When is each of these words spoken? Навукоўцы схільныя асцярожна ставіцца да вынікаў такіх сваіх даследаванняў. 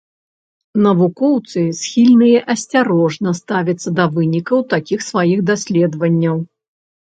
Навукоўцы 0.85 1.59
схільныя 1.81 2.39
асцярожна 2.55 3.29
ставіцца 3.43 3.89
да 4.03 4.09
вынікаў 4.19 4.67
такіх 4.75 4.99
сваіх 5.13 5.49
даследаванняў. 5.55 6.37